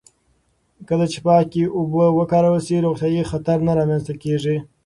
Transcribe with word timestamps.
کله 0.87 1.05
چې 1.11 1.19
پاکې 1.25 1.63
اوبه 1.77 2.05
وکارول 2.17 2.61
شي، 2.67 2.77
روغتیايي 2.85 3.23
خطر 3.31 3.57
نه 3.67 3.71
رامنځته 3.79 4.13
کېږي. 4.23 4.57